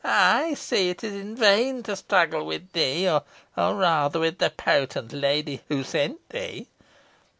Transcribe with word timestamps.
"I 0.03 0.55
see 0.55 0.89
it 0.89 1.03
is 1.03 1.13
in 1.13 1.35
vain 1.35 1.83
to 1.83 1.95
struggle 1.95 2.43
with 2.43 2.71
thee, 2.71 3.07
or 3.07 3.21
rather 3.55 4.19
with 4.19 4.39
the 4.39 4.49
potent 4.49 5.13
lady 5.13 5.61
who 5.67 5.83
sent 5.83 6.27
thee. 6.29 6.67